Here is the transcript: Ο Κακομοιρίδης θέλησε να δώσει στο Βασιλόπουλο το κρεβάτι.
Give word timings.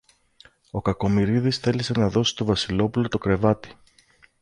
Ο 0.71 0.81
Κακομοιρίδης 0.81 1.57
θέλησε 1.57 1.93
να 1.99 2.09
δώσει 2.09 2.31
στο 2.31 2.45
Βασιλόπουλο 2.45 3.07
το 3.07 3.17
κρεβάτι. 3.17 3.71